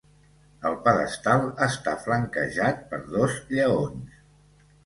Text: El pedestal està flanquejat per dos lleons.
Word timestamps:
El 0.69 0.77
pedestal 0.87 1.45
està 1.67 1.95
flanquejat 2.05 2.81
per 2.95 3.03
dos 3.19 3.37
lleons. 3.59 4.21